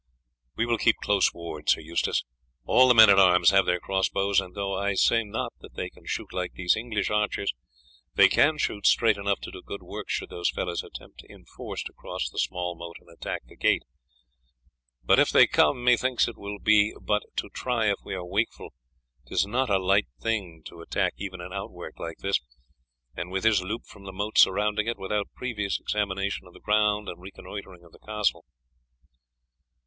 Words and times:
"We 0.55 0.65
will 0.65 0.79
keep 0.79 0.95
close 0.97 1.31
ward, 1.31 1.69
Sir 1.69 1.79
Eustace. 1.81 2.23
All 2.65 2.87
the 2.87 2.95
men 2.95 3.11
at 3.11 3.19
arms 3.19 3.51
have 3.51 3.67
their 3.67 3.79
cross 3.79 4.09
bows, 4.09 4.39
and 4.41 4.55
though 4.55 4.75
I 4.75 4.95
say 4.95 5.23
not 5.23 5.53
that 5.59 5.75
they 5.75 5.91
can 5.91 6.07
shoot 6.07 6.33
like 6.33 6.53
these 6.53 6.75
English 6.75 7.11
archers, 7.11 7.53
they 8.15 8.27
can 8.27 8.57
shoot 8.57 8.87
straight 8.87 9.15
enough 9.17 9.39
to 9.41 9.51
do 9.51 9.61
good 9.61 9.83
work 9.83 10.09
should 10.09 10.31
those 10.31 10.49
fellows 10.49 10.81
attempt 10.83 11.21
in 11.25 11.45
force 11.45 11.83
to 11.83 11.93
cross 11.93 12.27
the 12.31 12.39
small 12.39 12.73
moat 12.75 12.95
and 12.99 13.11
attack 13.11 13.43
the 13.45 13.55
gate. 13.55 13.83
But 15.03 15.19
if 15.19 15.29
they 15.29 15.45
come, 15.45 15.83
methinks 15.83 16.27
it 16.27 16.35
will 16.35 16.57
be 16.57 16.95
but 16.99 17.21
to 17.35 17.49
try 17.49 17.87
if 17.91 17.99
we 18.03 18.15
are 18.15 18.25
wakeful; 18.25 18.73
'tis 19.27 19.45
no 19.45 19.65
light 19.65 20.07
thing 20.19 20.63
to 20.65 20.81
attack 20.81 21.13
even 21.17 21.41
an 21.41 21.53
outwork 21.53 21.99
like 21.99 22.17
this, 22.23 22.39
with 23.15 23.43
this 23.43 23.61
loop 23.61 23.85
from 23.85 24.05
the 24.05 24.11
moat 24.11 24.39
surrounding 24.39 24.87
it, 24.87 24.97
without 24.97 25.27
previous 25.35 25.79
examination 25.79 26.47
of 26.47 26.53
the 26.55 26.59
ground 26.59 27.07
and 27.07 27.21
reconnoitring 27.21 27.83
of 27.83 27.91
the 27.91 27.99
castle." 27.99 28.45